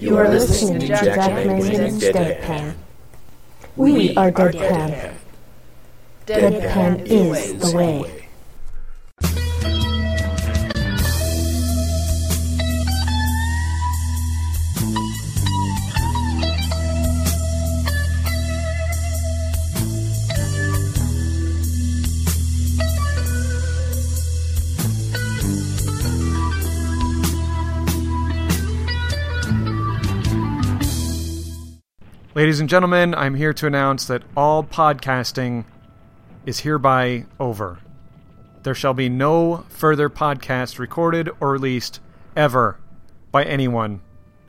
[0.00, 2.74] You are listening to Jack, Jack Mangan's Deadpan.
[3.76, 5.12] We are Deadpan.
[6.24, 8.19] Dead Deadpan is the way.
[32.40, 35.66] Ladies and gentlemen, I'm here to announce that all podcasting
[36.46, 37.80] is hereby over.
[38.62, 42.00] There shall be no further podcast recorded or released
[42.34, 42.78] ever
[43.30, 44.00] by anyone,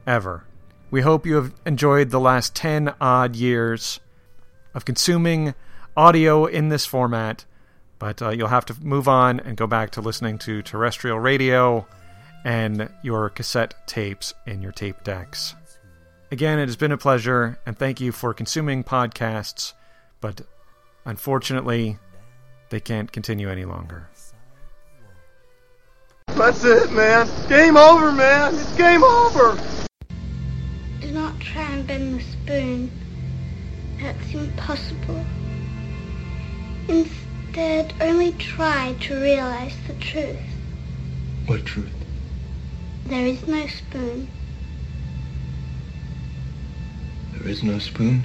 [0.07, 0.45] ever.
[0.89, 3.99] We hope you have enjoyed the last 10 odd years
[4.73, 5.53] of consuming
[5.97, 7.43] audio in this format,
[7.99, 11.85] but uh, you'll have to move on and go back to listening to terrestrial radio
[12.45, 15.55] and your cassette tapes in your tape decks.
[16.31, 19.73] Again, it has been a pleasure, and thank you for consuming podcasts,
[20.21, 20.39] but
[21.03, 21.99] unfortunately,
[22.69, 24.07] they can't continue any longer.
[26.27, 27.27] That's it, man.
[27.49, 28.55] Game over, man.
[28.55, 29.61] It's game over.
[31.01, 32.89] Do not try and bend the spoon.
[34.01, 35.25] That's impossible.
[36.87, 40.39] Instead, only try to realize the truth.
[41.45, 41.91] What truth?
[43.07, 44.29] There is no spoon.
[47.41, 48.23] There is no spoon?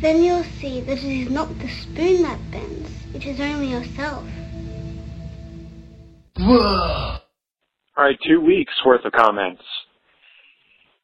[0.00, 2.88] Then you'll see that it is not the spoon that bends.
[3.12, 4.24] It is only yourself.
[6.38, 7.16] Whoa!
[7.98, 9.64] Alright, two weeks worth of comments.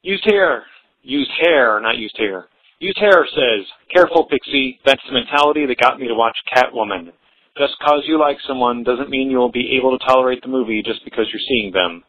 [0.03, 0.63] Used hair.
[1.01, 2.47] Used hair, not used hair.
[2.79, 4.79] Used hair says, Careful, Pixie.
[4.85, 7.11] That's the mentality that got me to watch Catwoman.
[7.57, 10.81] Just cause you like someone doesn't mean you will be able to tolerate the movie
[10.81, 12.05] just because you're seeing them.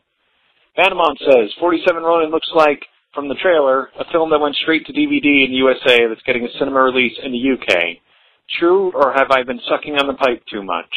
[0.79, 4.93] Vanamont says, 47 Ronin looks like from the trailer, a film that went straight to
[4.93, 7.98] DVD in the USA that's getting a cinema release in the UK.
[8.59, 10.91] True, or have I been sucking on the pipe too much?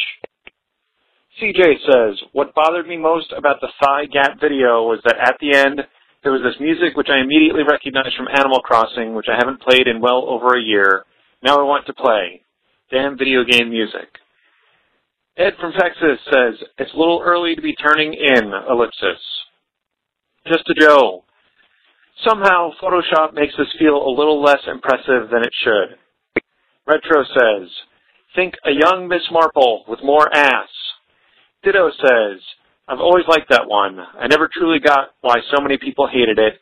[1.40, 5.54] CJ says, What bothered me most about the thigh gap video was that at the
[5.54, 5.80] end,
[6.22, 9.86] there was this music which I immediately recognized from Animal Crossing, which I haven't played
[9.86, 11.04] in well over a year.
[11.42, 12.42] Now I want to play.
[12.90, 14.08] Damn video game music.
[15.36, 19.22] Ed from Texas says, It's a little early to be turning in, ellipsis.
[20.46, 21.24] Just a Joe.
[22.26, 26.42] Somehow, Photoshop makes this feel a little less impressive than it should.
[26.86, 27.68] Retro says,
[28.34, 30.68] think a young Miss Marple with more ass.
[31.62, 32.40] Ditto says,
[32.88, 33.98] I've always liked that one.
[34.00, 36.54] I never truly got why so many people hated it.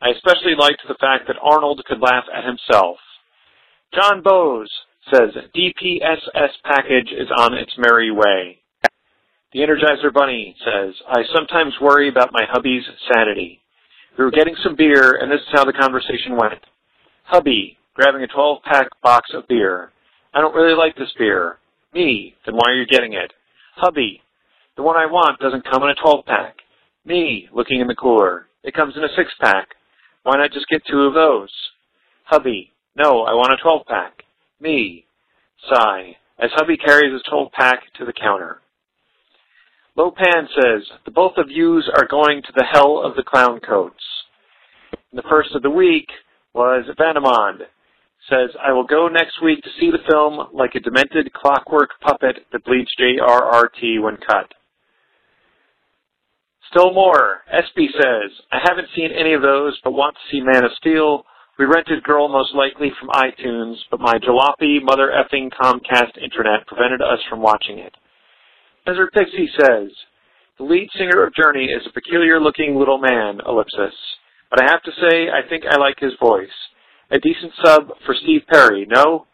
[0.00, 2.98] I especially liked the fact that Arnold could laugh at himself.
[3.94, 4.70] John Bowes
[5.12, 8.60] says, DPSS package is on its merry way.
[9.52, 13.60] The Energizer Bunny says, I sometimes worry about my hubby's sanity.
[14.18, 16.60] We were getting some beer, and this is how the conversation went.
[17.24, 19.90] Hubby, grabbing a 12-pack box of beer.
[20.34, 21.58] I don't really like this beer.
[21.94, 23.32] Me, then why are you getting it?
[23.76, 24.22] Hubby,
[24.76, 26.56] the one I want doesn't come in a 12-pack.
[27.04, 28.46] Me, looking in the cooler.
[28.62, 29.68] It comes in a 6-pack.
[30.22, 31.50] Why not just get two of those?
[32.24, 34.22] Hubby, no, I want a 12-pack.
[34.60, 35.04] Me,
[35.68, 38.61] sigh, as hubby carries his 12-pack to the counter.
[39.96, 44.02] Lopan says, the both of yous are going to the hell of the clown coats.
[45.10, 46.08] And the first of the week
[46.54, 47.66] was Vanamond.
[48.30, 52.46] Says, I will go next week to see the film like a demented clockwork puppet
[52.52, 54.54] that bleeds JRRT when cut.
[56.70, 57.42] Still more.
[57.52, 61.24] Espy says, I haven't seen any of those, but want to see Man of Steel.
[61.58, 67.02] We rented Girl most likely from iTunes, but my jalopy mother effing Comcast internet prevented
[67.02, 67.94] us from watching it.
[68.86, 69.90] Desert Pixie says,
[70.58, 73.94] the lead singer of Journey is a peculiar looking little man, ellipsis.
[74.50, 76.52] But I have to say, I think I like his voice.
[77.10, 79.26] A decent sub for Steve Perry, no?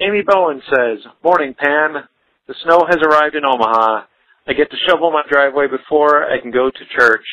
[0.00, 2.04] Amy Bowen says, Morning, Pan.
[2.46, 4.04] The snow has arrived in Omaha.
[4.46, 7.24] I get to shovel my driveway before I can go to church.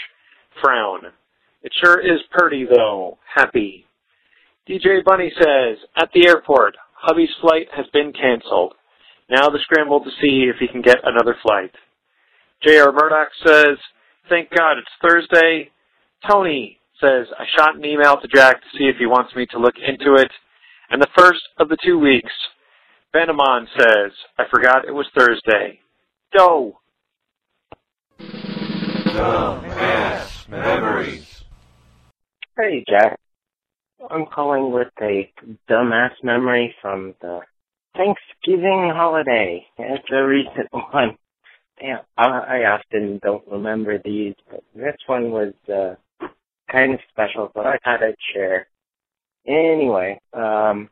[0.61, 1.11] Frown.
[1.61, 3.17] It sure is purty, though.
[3.35, 3.85] Happy.
[4.67, 8.73] DJ Bunny says, At the airport, hubby's flight has been canceled.
[9.29, 11.71] Now the scramble to see if he can get another flight.
[12.61, 12.91] J.R.
[12.91, 13.77] Murdoch says,
[14.29, 15.69] Thank God it's Thursday.
[16.29, 19.59] Tony says, I shot an email to Jack to see if he wants me to
[19.59, 20.31] look into it.
[20.89, 22.31] And the first of the two weeks,
[23.13, 25.79] Benamon says, I forgot it was Thursday.
[26.35, 26.79] Doe.
[29.07, 31.43] Dumbass memories.
[32.57, 33.19] Hey, Jack.
[34.09, 35.31] I'm calling with a
[35.69, 37.41] dumbass memory from the
[37.95, 39.65] Thanksgiving holiday.
[39.77, 41.17] It's a recent one.
[41.79, 45.95] Damn, I, I often don't remember these, but this one was uh,
[46.71, 48.67] kind of special, so I thought I'd share.
[49.47, 50.89] Anyway, um,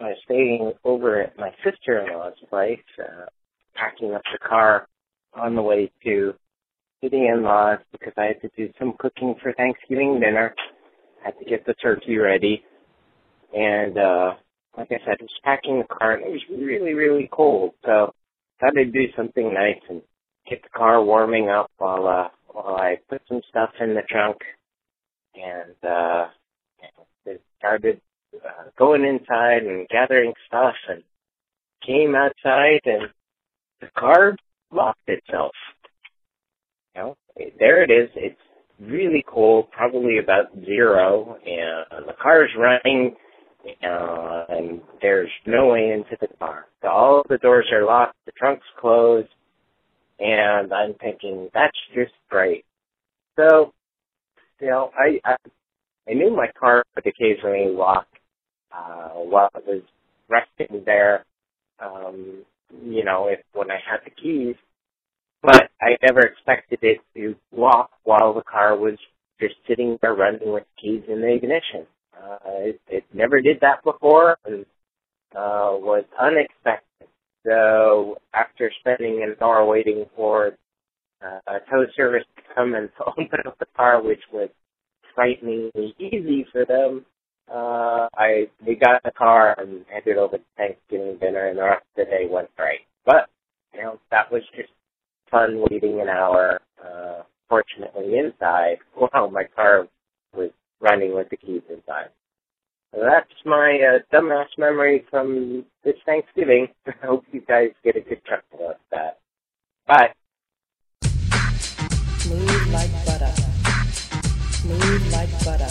[0.00, 3.26] I was staying over at my sister-in-law's place, uh,
[3.74, 4.88] packing up the car
[5.34, 6.34] on the way to
[7.02, 10.54] to the in-laws because I had to do some cooking for Thanksgiving dinner.
[11.22, 12.62] I had to get the turkey ready,
[13.52, 14.34] and uh,
[14.76, 17.72] like I said, was packing the car, and it was really, really cold.
[17.84, 18.12] So
[18.60, 20.02] I thought I'd do something nice and
[20.48, 24.38] get the car warming up while uh, while I put some stuff in the trunk
[25.34, 26.28] and uh,
[27.58, 28.00] started
[28.34, 31.02] uh, going inside and gathering stuff and
[31.86, 33.08] came outside and
[33.80, 34.36] the car
[34.72, 35.52] locked itself.
[36.94, 37.16] You know,
[37.58, 38.10] there it is.
[38.16, 38.40] It's
[38.80, 43.14] really cold, probably about zero, and the car's running,
[43.84, 46.66] uh, and there's no way into the car.
[46.84, 49.28] All the doors are locked, the trunk's closed,
[50.20, 52.64] and I'm thinking that's just great.
[53.38, 53.72] So,
[54.60, 55.36] you know, I I,
[56.08, 58.06] I knew my car would occasionally lock
[58.72, 59.82] uh, while it was
[60.28, 61.24] resting there.
[61.80, 62.44] Um,
[62.84, 64.56] you know, if when I had the keys,
[65.42, 68.98] but I never expected it to lock while the car was
[69.40, 71.86] just sitting there running with keys in the ignition.
[72.16, 74.64] Uh, it, it never did that before and
[75.34, 77.08] uh, was unexpected.
[77.46, 80.52] So after spending an hour waiting for
[81.24, 84.48] uh, a tow service to come and to open up the car, which was
[85.14, 87.04] frighteningly easy for them,
[87.52, 91.84] uh, I we got the car and headed over to Thanksgiving dinner, and the rest
[91.96, 92.80] of the day went great.
[93.04, 93.28] But
[93.74, 94.70] you know that was just
[95.30, 96.60] fun waiting an hour.
[96.82, 99.88] Uh, fortunately, inside, while my car
[100.34, 100.50] was
[100.82, 102.10] running with the keys inside.
[102.94, 106.68] So that's my uh, dumbass memory from this Thanksgiving.
[106.86, 109.18] I hope you guys get a good chuckle out of that.
[109.86, 110.12] Bye.
[112.18, 113.32] Smooth like butter.
[114.50, 115.68] Smooth like butter.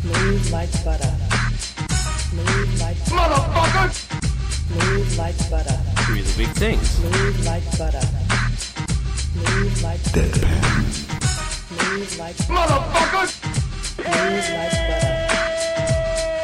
[0.00, 1.14] Smooth like butter.
[2.32, 3.92] Smooth like Motherfucker!
[4.66, 5.78] Smooth like butter.
[6.08, 6.88] Really big things.
[6.88, 8.00] Smooth like butter.
[9.18, 10.82] Smooth like Deadpan.
[11.68, 13.61] Smooth like Motherfucker!
[14.02, 15.14] Smooth like butter.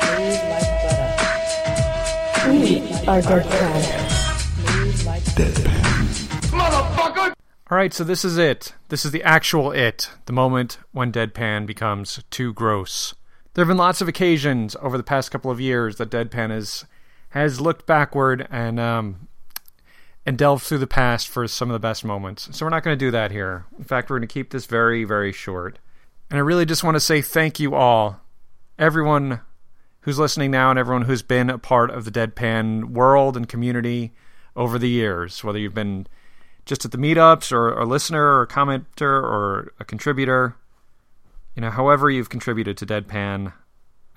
[0.04, 1.18] Smooth like butter.
[2.50, 3.82] We are Deadpan.
[5.34, 6.04] Deadpan.
[6.50, 7.34] Motherfucker!
[7.70, 8.74] All right, so this is it.
[8.88, 13.14] This is the actual it, the moment when Deadpan becomes too gross.
[13.54, 16.84] There have been lots of occasions over the past couple of years that Deadpan has
[17.30, 19.28] has looked backward and um,
[20.24, 22.56] and delved through the past for some of the best moments.
[22.56, 23.64] So we're not going to do that here.
[23.76, 25.78] In fact, we're going to keep this very, very short.
[26.30, 28.20] And I really just want to say thank you all,
[28.78, 29.40] everyone
[30.00, 34.12] who's listening now, and everyone who's been a part of the Deadpan world and community
[34.54, 36.06] over the years, whether you've been
[36.66, 40.54] just at the meetups or a listener or a commenter or a contributor.
[41.54, 43.52] You know, however you've contributed to Deadpan,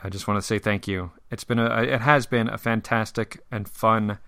[0.03, 1.11] I just want to say thank you.
[1.31, 4.19] It's been a it has been a fantastic and fun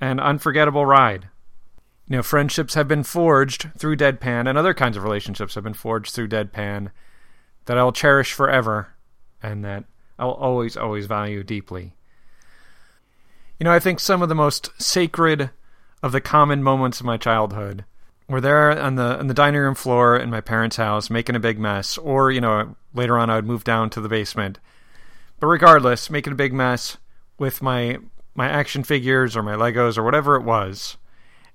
[0.00, 1.28] and unforgettable ride.
[2.08, 5.74] You know, friendships have been forged through Deadpan and other kinds of relationships have been
[5.74, 6.90] forged through Deadpan
[7.64, 8.88] that I'll cherish forever
[9.42, 9.84] and that
[10.18, 11.94] I'll always always value deeply.
[13.58, 15.50] You know, I think some of the most sacred
[16.02, 17.84] of the common moments of my childhood
[18.28, 21.40] were there on the on the dining room floor in my parents' house making a
[21.40, 24.58] big mess, or you know later on I would move down to the basement.
[25.40, 26.98] But regardless, making a big mess
[27.38, 27.98] with my
[28.34, 30.96] my action figures or my Legos or whatever it was,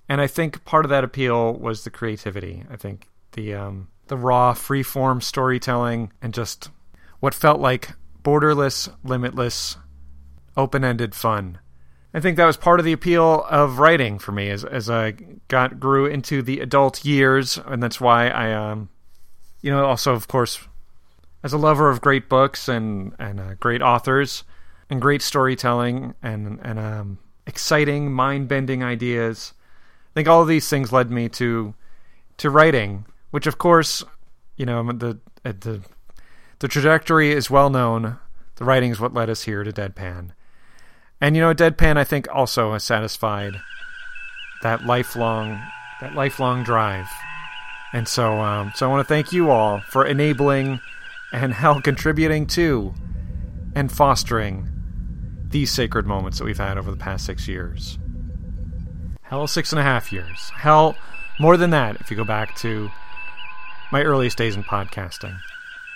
[0.09, 2.65] and I think part of that appeal was the creativity.
[2.69, 6.71] I think the um, the raw, free form storytelling and just
[7.19, 7.91] what felt like
[8.23, 9.77] borderless, limitless,
[10.57, 11.59] open ended fun.
[12.11, 15.11] I think that was part of the appeal of writing for me as as I
[15.47, 18.89] got grew into the adult years, and that's why I, um,
[19.61, 20.59] you know, also of course,
[21.43, 24.43] as a lover of great books and and uh, great authors
[24.89, 29.53] and great storytelling and and um, exciting, mind bending ideas.
[30.11, 31.73] I think all of these things led me to
[32.37, 34.03] to writing, which of course,
[34.57, 35.81] you know, the the
[36.59, 38.17] the trajectory is well known.
[38.55, 40.31] The writing is what led us here to Deadpan.
[41.21, 43.53] And you know, Deadpan I think also has satisfied
[44.63, 45.61] that lifelong
[46.01, 47.07] that lifelong drive.
[47.93, 50.79] And so um, so I want to thank you all for enabling
[51.31, 52.93] and hell contributing to
[53.75, 54.69] and fostering
[55.49, 57.97] these sacred moments that we've had over the past six years.
[59.29, 60.51] Hell six and a half years.
[60.55, 60.95] Hell
[61.39, 62.89] more than that if you go back to
[63.91, 65.37] my earliest days in podcasting.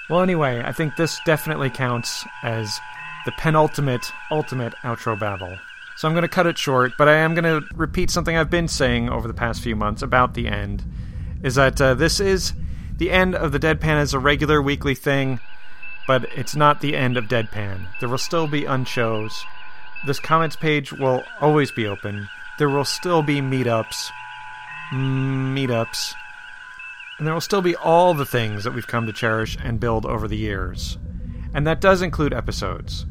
[0.10, 2.80] Well anyway, I think this definitely counts as
[3.26, 5.58] the penultimate, ultimate outro babble.
[5.96, 8.50] So I'm going to cut it short, but I am going to repeat something I've
[8.50, 10.84] been saying over the past few months about the end.
[11.42, 12.54] Is that uh, this is
[12.98, 15.40] the end of the Deadpan as a regular weekly thing,
[16.08, 17.88] but it's not the end of Deadpan.
[18.00, 19.44] There will still be unshows.
[20.06, 22.28] This comments page will always be open.
[22.60, 24.10] There will still be meetups,
[24.94, 26.14] meetups,
[27.18, 30.06] and there will still be all the things that we've come to cherish and build
[30.06, 30.98] over the years.
[31.54, 33.06] And that does include episodes.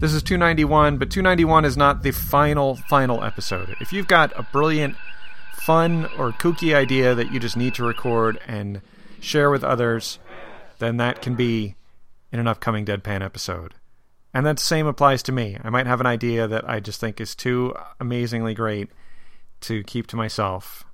[0.00, 3.74] This is 291, but 291 is not the final, final episode.
[3.80, 4.96] If you've got a brilliant,
[5.52, 8.80] fun, or kooky idea that you just need to record and
[9.20, 10.20] share with others,
[10.78, 11.74] then that can be
[12.30, 13.74] in an upcoming Deadpan episode.
[14.34, 15.56] And that same applies to me.
[15.62, 18.90] I might have an idea that I just think is too amazingly great
[19.62, 20.84] to keep to myself.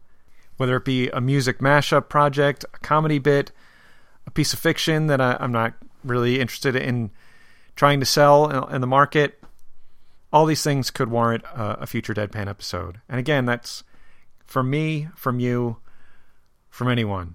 [0.57, 3.51] Whether it be a music mashup project, a comedy bit,
[4.27, 5.75] a piece of fiction that I, am not
[6.05, 7.11] really interested in
[7.75, 9.43] trying to sell in the market,
[10.33, 13.01] all these things could warrant a, a future Deadpan episode.
[13.09, 13.83] And again, that's
[14.47, 15.79] from me, from you,
[16.71, 17.35] from anyone.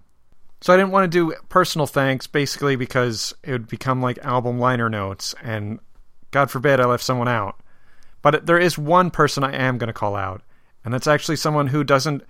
[0.61, 4.59] So I didn't want to do personal thanks basically because it would become like album
[4.59, 5.79] liner notes and
[6.31, 7.59] God forbid I left someone out.
[8.21, 10.41] But there is one person I am going to call out,
[10.83, 12.23] and that's actually someone who doesn't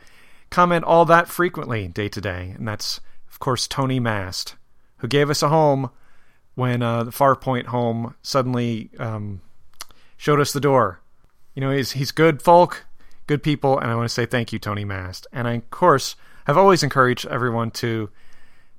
[0.50, 4.56] comment all that frequently day to day, and that's, of course, Tony Mast,
[4.98, 5.90] who gave us a home
[6.56, 9.42] when uh, the Farpoint home suddenly um,
[10.18, 11.00] showed us the door.
[11.56, 12.86] You know, he's, he's good folk,
[13.26, 15.26] good people, and I want to say thank you, Tony Mast.
[15.34, 16.16] And I, of course,
[16.46, 18.10] have always encouraged everyone to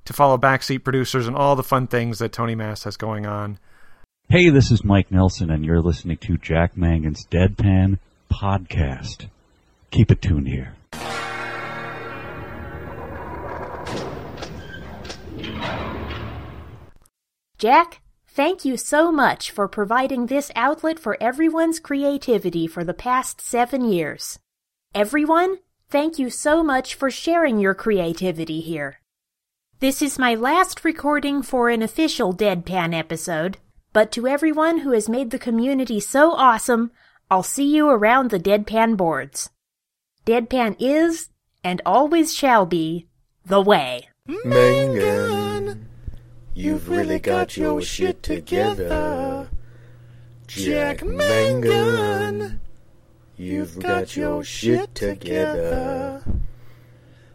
[0.03, 3.59] to follow Backseat Producers and all the fun things that Tony Mast has going on.
[4.31, 7.99] Hey, this is Mike Nelson, and you're listening to Jack Mangan's Deadpan
[8.31, 9.27] Podcast.
[9.89, 10.73] Keep it tuned here.
[17.57, 23.41] Jack, thank you so much for providing this outlet for everyone's creativity for the past
[23.41, 24.39] seven years.
[24.95, 25.57] Everyone,
[25.89, 29.01] thank you so much for sharing your creativity here.
[29.81, 33.57] This is my last recording for an official Deadpan episode,
[33.93, 36.91] but to everyone who has made the community so awesome,
[37.29, 39.49] I'll see you around the Deadpan boards.
[40.25, 41.29] Deadpan is,
[41.63, 43.07] and always shall be,
[43.45, 44.09] the way.
[44.45, 45.87] Mangan,
[46.53, 49.49] you've really got your shit together.
[50.47, 52.61] Jack Mangan,
[53.37, 56.23] you've got your shit together.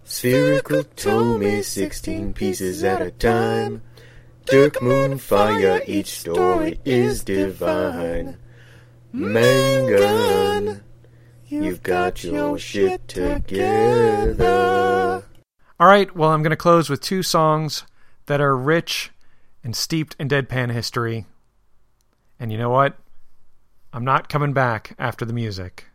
[0.05, 3.83] Spherical Tommy, 16 pieces at a time.
[4.47, 8.37] Dirk Moonfire, each story is divine.
[9.13, 10.85] Mangan,
[11.49, 14.45] you've got your shit together.
[15.81, 17.83] All right, well, I'm going to close with two songs
[18.27, 19.11] that are rich
[19.65, 21.27] and steeped in deadpan history.
[22.39, 22.97] And you know what?
[23.93, 25.87] I'm not coming back after the music.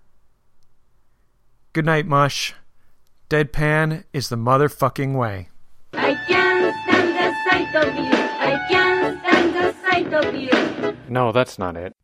[1.71, 2.53] Good night, Mush.
[3.29, 5.47] Deadpan is the motherfucking way.
[5.93, 6.50] I can't stand the
[7.51, 8.11] sight of you.
[8.11, 10.97] I can't stand the sight of you.
[11.09, 11.95] No, that's not it.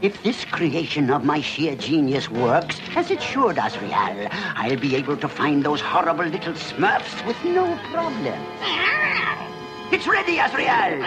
[0.00, 4.96] If this creation of my sheer genius works, as it sure does, Real, I'll be
[4.96, 8.40] able to find those horrible little smurfs with no problem.
[9.92, 11.06] It's ready, Azrael!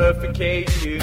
[0.00, 0.92] Let you.
[0.92, 0.98] You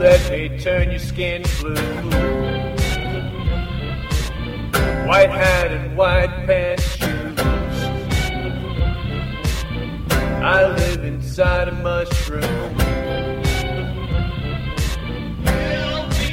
[0.00, 1.74] let me turn your skin blue.
[5.06, 7.38] White hat and white pants shoes.
[10.42, 12.76] I live inside a mushroom.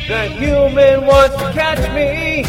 [0.07, 2.45] That human wants to catch me.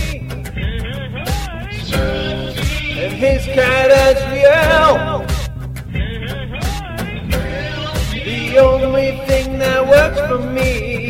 [3.03, 5.27] And his cat Azrael.
[5.27, 5.32] The
[8.93, 11.09] only thing that works for me.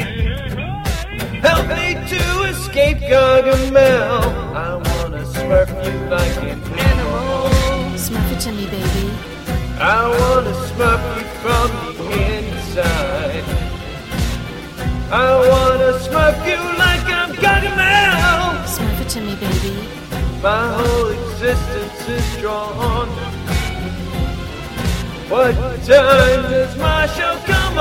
[1.42, 2.22] Help me to
[2.52, 4.22] escape Gargamel.
[4.54, 7.50] I wanna smurf you like an animal.
[7.98, 9.06] Smurf it to me, baby.
[9.80, 12.08] I wanna smurf you from the
[12.38, 13.44] inside.
[15.10, 18.62] I wanna smurf you like I'm Gargamel.
[18.74, 19.74] Smurf it to me, baby.
[20.40, 23.08] My whole existence is drawn.
[25.28, 25.54] What
[25.86, 27.51] time does my show come?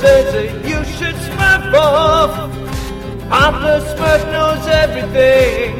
[0.00, 2.32] says that you should smurf off.
[3.28, 5.72] Papa Smurf knows everything.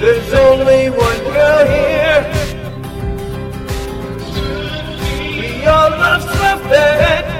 [0.00, 2.20] There's only one girl here.
[5.40, 7.30] We all love Smurfette.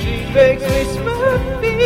[0.00, 1.76] She makes me Smurfy.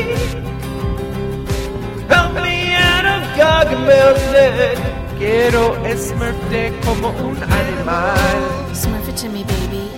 [2.08, 5.03] Help me out of Gargamel's net.
[5.24, 8.74] Quiero smurfte como un animal.
[8.74, 9.88] Smurf it to me, baby.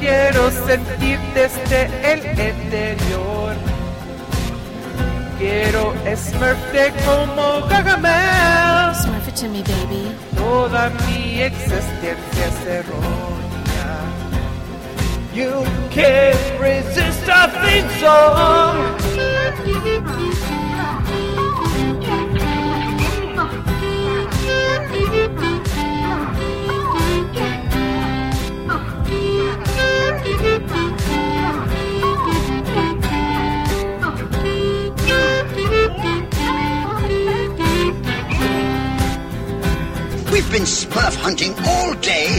[0.00, 3.54] Quiero sentir desde el interior.
[5.38, 8.96] Quiero smurfte como Gargamel.
[8.96, 10.12] Smurf it to me, baby.
[10.36, 13.94] Toda mi existencia se roña.
[15.32, 15.62] You
[15.94, 18.94] can't resist our theme song.
[40.54, 42.38] Been smurf hunting all day.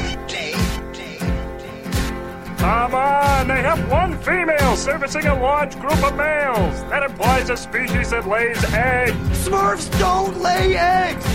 [2.57, 6.81] Come on, they have one female servicing a large group of males.
[6.89, 9.13] That implies a species that lays eggs.
[9.45, 11.25] Smurfs don't lay eggs!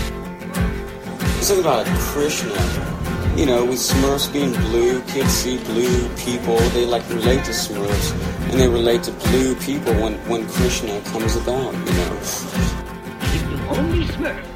[1.45, 2.59] Something about Krishna.
[3.37, 6.57] You know, with Smurfs being blue, kids see blue people.
[6.69, 8.11] They like relate to Smurfs,
[8.49, 11.73] and they relate to blue people when when Krishna comes about.
[11.73, 12.17] You know.
[13.35, 14.50] If you only Smurf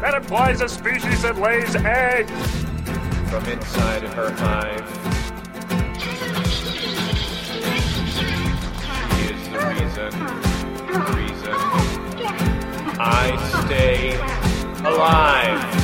[0.00, 2.67] That implies a species that lays eggs.
[3.28, 4.88] From inside her hive.
[6.00, 6.10] She
[9.26, 10.10] is the reason,
[10.86, 11.54] the reason
[12.98, 13.36] I
[13.66, 14.16] stay
[14.88, 15.77] alive.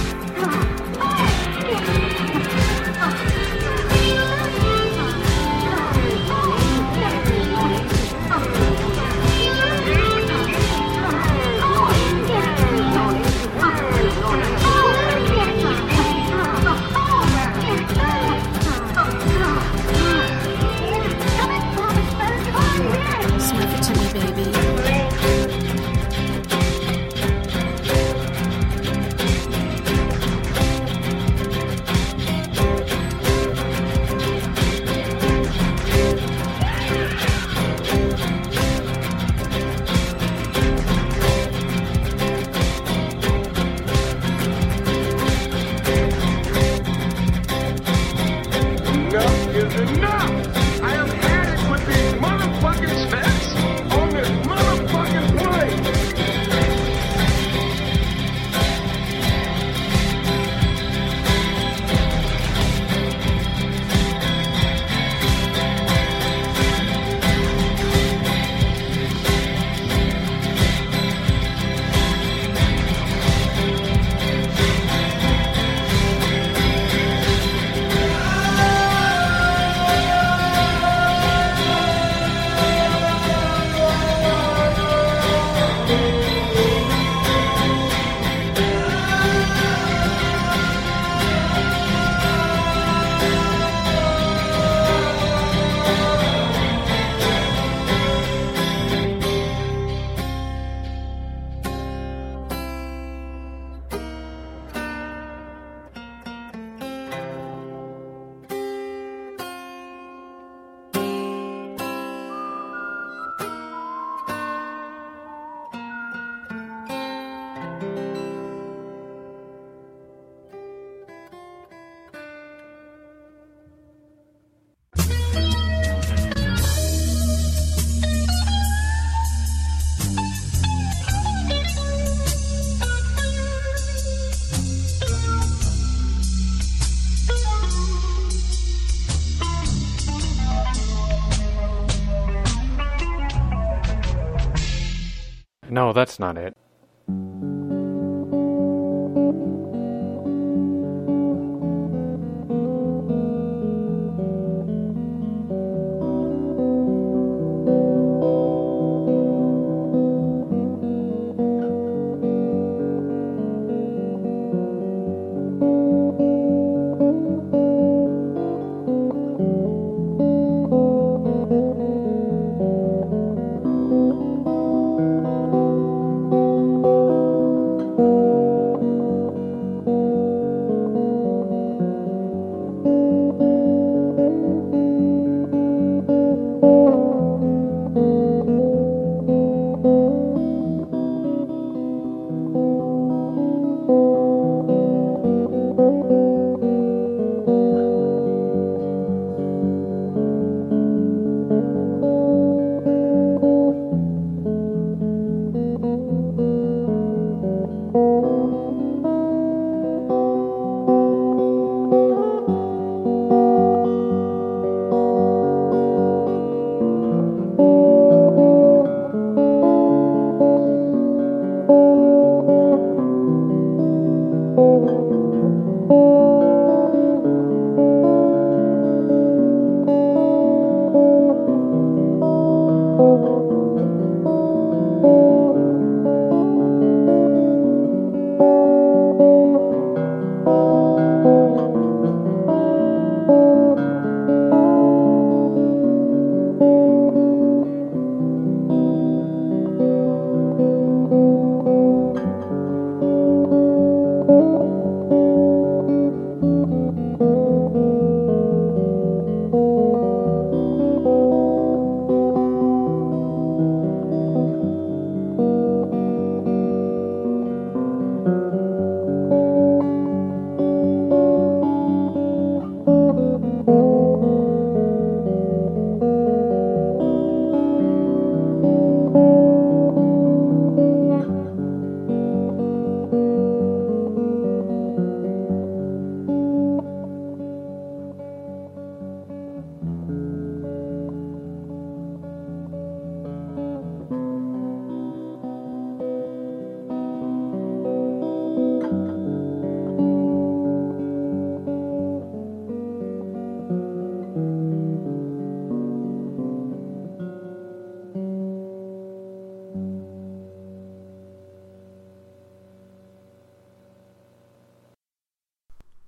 [145.94, 146.56] That's not it.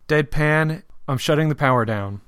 [0.08, 2.20] Deadpan, I'm shutting the power down.